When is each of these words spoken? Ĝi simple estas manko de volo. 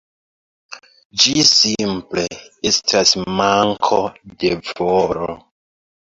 Ĝi 1.23 1.33
simple 1.49 2.23
estas 2.69 3.11
manko 3.41 3.99
de 4.45 4.51
volo. 4.71 5.29